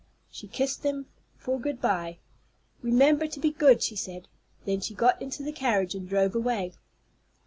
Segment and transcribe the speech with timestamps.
[0.31, 1.05] She kissed them
[1.37, 2.17] for good by.
[2.81, 4.27] "Remember to be good," she said.
[4.65, 6.73] Then she got into the carriage and drove away.